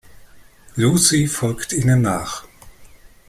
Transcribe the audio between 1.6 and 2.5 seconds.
ihnen nach.